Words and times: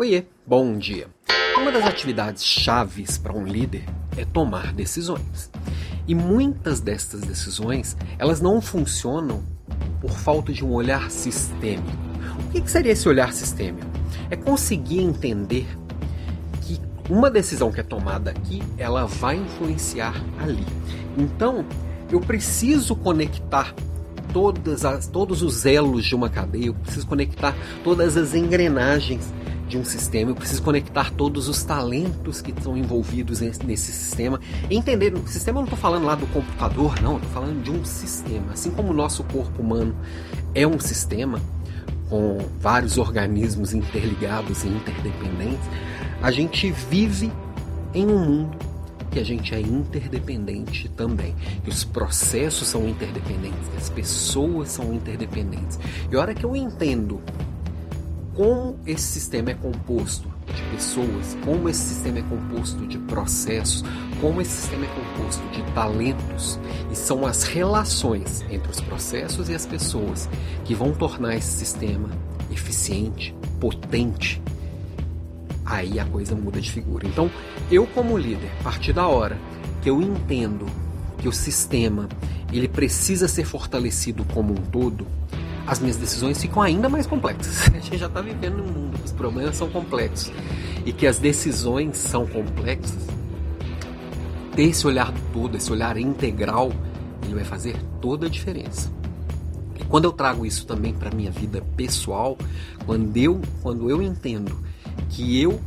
Oiê, 0.00 0.26
bom 0.46 0.78
dia. 0.78 1.08
Uma 1.60 1.72
das 1.72 1.84
atividades 1.84 2.44
chaves 2.44 3.18
para 3.18 3.32
um 3.32 3.44
líder 3.44 3.84
é 4.16 4.24
tomar 4.24 4.72
decisões. 4.72 5.50
E 6.06 6.14
muitas 6.14 6.78
destas 6.78 7.22
decisões, 7.22 7.96
elas 8.16 8.40
não 8.40 8.60
funcionam 8.60 9.42
por 10.00 10.12
falta 10.12 10.52
de 10.52 10.64
um 10.64 10.70
olhar 10.70 11.10
sistêmico. 11.10 11.90
O 12.44 12.62
que 12.62 12.70
seria 12.70 12.92
esse 12.92 13.08
olhar 13.08 13.32
sistêmico? 13.32 13.88
É 14.30 14.36
conseguir 14.36 15.00
entender 15.00 15.66
que 16.62 16.80
uma 17.10 17.28
decisão 17.28 17.72
que 17.72 17.80
é 17.80 17.82
tomada 17.82 18.30
aqui, 18.30 18.62
ela 18.78 19.04
vai 19.04 19.34
influenciar 19.34 20.14
ali. 20.38 20.64
Então, 21.16 21.66
eu 22.08 22.20
preciso 22.20 22.94
conectar 22.94 23.74
todas 24.32 24.84
as, 24.84 25.06
todos 25.06 25.42
os 25.42 25.64
elos 25.66 26.04
de 26.04 26.14
uma 26.14 26.28
cadeia, 26.28 26.66
eu 26.66 26.74
preciso 26.74 27.06
conectar 27.06 27.54
todas 27.82 28.16
as 28.16 28.34
engrenagens 28.34 29.32
de 29.68 29.76
um 29.76 29.84
sistema, 29.84 30.30
eu 30.30 30.34
preciso 30.34 30.62
conectar 30.62 31.12
todos 31.12 31.46
os 31.46 31.62
talentos 31.62 32.40
que 32.40 32.50
estão 32.50 32.76
envolvidos 32.76 33.40
nesse 33.40 33.92
sistema. 33.92 34.40
Entender, 34.70 35.14
o 35.14 35.26
sistema 35.28 35.58
eu 35.58 35.62
não 35.62 35.66
estou 35.66 35.78
falando 35.78 36.06
lá 36.06 36.14
do 36.14 36.26
computador, 36.28 37.00
não, 37.02 37.16
estou 37.16 37.30
falando 37.30 37.62
de 37.62 37.70
um 37.70 37.84
sistema. 37.84 38.52
Assim 38.52 38.70
como 38.70 38.90
o 38.90 38.94
nosso 38.94 39.22
corpo 39.24 39.60
humano 39.60 39.94
é 40.54 40.66
um 40.66 40.80
sistema 40.80 41.40
com 42.08 42.38
vários 42.58 42.96
organismos 42.96 43.74
interligados 43.74 44.64
e 44.64 44.68
interdependentes, 44.68 45.68
a 46.22 46.30
gente 46.30 46.70
vive 46.70 47.30
em 47.94 48.06
um 48.06 48.18
mundo 48.18 48.77
que 49.10 49.18
a 49.18 49.24
gente 49.24 49.54
é 49.54 49.60
interdependente 49.60 50.88
também, 50.90 51.34
que 51.64 51.70
os 51.70 51.84
processos 51.84 52.68
são 52.68 52.88
interdependentes, 52.88 53.68
que 53.68 53.76
as 53.76 53.90
pessoas 53.90 54.70
são 54.70 54.92
interdependentes. 54.92 55.78
E 56.10 56.16
a 56.16 56.20
hora 56.20 56.34
que 56.34 56.44
eu 56.44 56.54
entendo 56.54 57.20
como 58.34 58.78
esse 58.86 59.02
sistema 59.02 59.50
é 59.50 59.54
composto 59.54 60.28
de 60.54 60.62
pessoas, 60.74 61.36
como 61.44 61.68
esse 61.68 61.80
sistema 61.80 62.20
é 62.20 62.22
composto 62.22 62.86
de 62.86 62.96
processos, 62.98 63.84
como 64.20 64.40
esse 64.40 64.52
sistema 64.52 64.84
é 64.84 64.88
composto 64.88 65.42
de 65.48 65.62
talentos, 65.72 66.58
e 66.90 66.94
são 66.94 67.26
as 67.26 67.42
relações 67.42 68.44
entre 68.48 68.70
os 68.70 68.80
processos 68.80 69.48
e 69.48 69.54
as 69.54 69.66
pessoas 69.66 70.28
que 70.64 70.74
vão 70.74 70.92
tornar 70.92 71.34
esse 71.34 71.50
sistema 71.50 72.10
eficiente, 72.50 73.34
potente. 73.58 74.40
Aí 75.68 76.00
a 76.00 76.04
coisa 76.06 76.34
muda 76.34 76.58
de 76.60 76.72
figura. 76.72 77.06
Então, 77.06 77.30
eu 77.70 77.86
como 77.88 78.16
líder, 78.16 78.50
a 78.60 78.64
partir 78.64 78.94
da 78.94 79.06
hora 79.06 79.38
que 79.82 79.90
eu 79.90 80.00
entendo 80.00 80.64
que 81.18 81.28
o 81.28 81.32
sistema 81.32 82.08
ele 82.50 82.66
precisa 82.66 83.28
ser 83.28 83.44
fortalecido 83.44 84.24
como 84.32 84.54
um 84.54 84.56
todo, 84.56 85.06
as 85.66 85.78
minhas 85.78 85.98
decisões 85.98 86.40
ficam 86.40 86.62
ainda 86.62 86.88
mais 86.88 87.06
complexas. 87.06 87.68
A 87.68 87.78
gente 87.78 87.98
já 87.98 88.06
está 88.06 88.22
vivendo 88.22 88.56
num 88.56 88.72
mundo 88.72 88.98
que 88.98 89.04
os 89.04 89.12
problemas 89.12 89.56
são 89.56 89.68
complexos 89.68 90.32
e 90.86 90.92
que 90.92 91.06
as 91.06 91.18
decisões 91.18 91.98
são 91.98 92.26
complexas. 92.26 93.06
Ter 94.56 94.62
esse 94.62 94.86
olhar 94.86 95.12
todo, 95.34 95.54
esse 95.54 95.70
olhar 95.70 95.98
integral, 95.98 96.72
ele 97.24 97.34
vai 97.34 97.44
fazer 97.44 97.76
toda 98.00 98.26
a 98.26 98.30
diferença. 98.30 98.90
E 99.78 99.84
quando 99.84 100.06
eu 100.06 100.12
trago 100.12 100.46
isso 100.46 100.66
também 100.66 100.94
para 100.94 101.10
minha 101.10 101.30
vida 101.30 101.62
pessoal, 101.76 102.38
quando 102.86 103.14
eu, 103.18 103.42
quando 103.62 103.90
eu 103.90 104.00
entendo 104.00 104.56
que 105.08 105.40
eu 105.40 105.60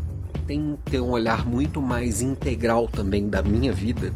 tenho 0.48 0.78
que 0.84 0.92
ter 0.92 1.02
um 1.02 1.10
olhar 1.10 1.46
muito 1.46 1.82
mais 1.82 2.22
integral 2.22 2.88
também 2.88 3.30
da 3.30 3.42
minha 3.42 3.72
vida, 3.72 4.14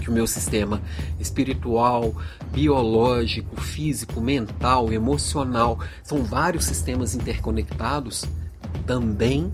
que 0.00 0.10
o 0.10 0.12
meu 0.12 0.26
sistema 0.26 0.80
espiritual, 1.18 2.14
biológico, 2.52 3.60
físico, 3.60 4.20
mental, 4.20 4.92
emocional, 4.92 5.78
são 6.02 6.22
vários 6.22 6.64
sistemas 6.64 7.14
interconectados, 7.14 8.24
também 8.86 9.52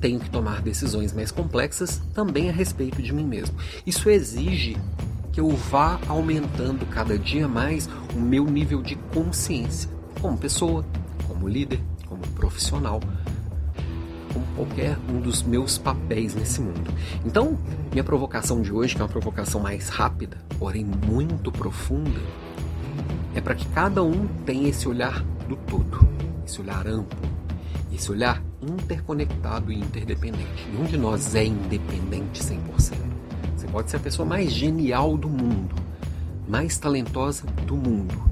tenho 0.00 0.20
que 0.20 0.30
tomar 0.30 0.62
decisões 0.62 1.12
mais 1.12 1.30
complexas 1.30 2.00
também 2.14 2.48
a 2.48 2.52
respeito 2.52 3.02
de 3.02 3.12
mim 3.12 3.24
mesmo. 3.24 3.56
Isso 3.84 4.08
exige 4.08 4.76
que 5.32 5.40
eu 5.40 5.48
vá 5.50 6.00
aumentando 6.08 6.86
cada 6.86 7.18
dia 7.18 7.48
mais 7.48 7.88
o 8.14 8.20
meu 8.20 8.44
nível 8.44 8.82
de 8.82 8.94
consciência 9.12 9.90
como 10.20 10.36
pessoa, 10.36 10.84
como 11.26 11.48
líder, 11.48 11.80
como 12.06 12.22
profissional, 12.28 13.00
como 14.38 14.46
qualquer 14.54 14.96
um 15.08 15.20
dos 15.20 15.42
meus 15.42 15.78
papéis 15.78 16.34
nesse 16.34 16.60
mundo. 16.60 16.92
Então, 17.24 17.58
minha 17.90 18.04
provocação 18.04 18.62
de 18.62 18.72
hoje, 18.72 18.94
que 18.94 19.00
é 19.00 19.04
uma 19.04 19.10
provocação 19.10 19.60
mais 19.60 19.88
rápida, 19.88 20.36
porém 20.58 20.84
muito 20.84 21.50
profunda, 21.50 22.20
é 23.34 23.40
para 23.40 23.54
que 23.54 23.66
cada 23.68 24.02
um 24.02 24.26
tenha 24.46 24.68
esse 24.68 24.88
olhar 24.88 25.22
do 25.48 25.56
todo, 25.56 26.06
esse 26.46 26.60
olhar 26.60 26.86
amplo, 26.86 27.18
esse 27.92 28.10
olhar 28.10 28.42
interconectado 28.62 29.72
e 29.72 29.78
interdependente. 29.78 30.68
Nenhum 30.72 30.84
de 30.84 30.96
nós 30.96 31.34
é 31.34 31.44
independente 31.44 32.42
100%. 32.42 32.96
Você 33.56 33.66
pode 33.66 33.90
ser 33.90 33.96
a 33.96 34.00
pessoa 34.00 34.26
mais 34.26 34.52
genial 34.52 35.16
do 35.16 35.28
mundo, 35.28 35.74
mais 36.48 36.78
talentosa 36.78 37.44
do 37.66 37.76
mundo. 37.76 38.28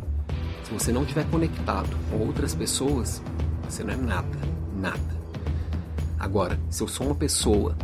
Se 0.64 0.72
você 0.72 0.92
não 0.92 1.02
estiver 1.02 1.24
conectado 1.30 1.90
com 2.10 2.18
outras 2.18 2.54
pessoas, 2.54 3.22
você 3.68 3.84
não 3.84 3.94
é 3.94 3.96
nada, 3.96 4.38
nada. 4.76 5.15
Agora, 6.26 6.58
se 6.68 6.82
eu 6.82 6.88
sou 6.88 7.06
uma 7.06 7.14
pessoa 7.14 7.76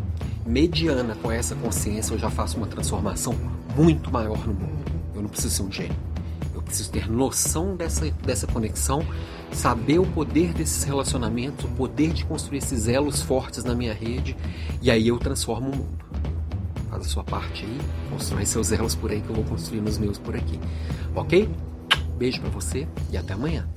mediana 0.45 1.15
com 1.23 1.31
essa 1.31 1.55
consciência, 1.55 2.13
eu 2.13 2.19
já 2.19 2.29
faço 2.29 2.57
uma 2.57 2.67
transformação 2.67 3.37
muito 3.77 4.11
maior 4.11 4.45
no 4.45 4.53
mundo. 4.53 4.85
Eu 5.15 5.23
não 5.23 5.29
preciso 5.29 5.55
ser 5.55 5.63
um 5.63 5.71
gênio. 5.71 5.95
Eu 6.53 6.61
preciso 6.61 6.91
ter 6.91 7.09
noção 7.09 7.77
dessa, 7.77 8.11
dessa 8.11 8.49
conexão, 8.49 9.07
saber 9.53 10.01
o 10.01 10.07
poder 10.07 10.53
desses 10.53 10.83
relacionamentos, 10.83 11.67
o 11.67 11.69
poder 11.69 12.13
de 12.13 12.25
construir 12.25 12.59
esses 12.59 12.89
elos 12.89 13.23
fortes 13.23 13.63
na 13.63 13.77
minha 13.77 13.95
rede, 13.95 14.37
e 14.83 14.91
aí 14.91 15.07
eu 15.07 15.21
transformo 15.21 15.71
o 15.71 15.77
mundo. 15.77 15.99
Faz 16.91 17.07
a 17.07 17.09
sua 17.09 17.23
parte 17.23 17.65
aí, 17.65 17.79
constrói 18.11 18.45
seus 18.45 18.73
elos 18.73 18.97
por 18.97 19.13
aí 19.13 19.21
que 19.21 19.31
eu 19.31 19.37
vou 19.37 19.45
construir 19.45 19.81
nos 19.81 19.99
meus 19.99 20.19
por 20.19 20.35
aqui. 20.35 20.59
Ok? 21.15 21.49
Beijo 22.19 22.41
para 22.41 22.51
você 22.51 22.89
e 23.13 23.17
até 23.17 23.35
amanhã. 23.35 23.69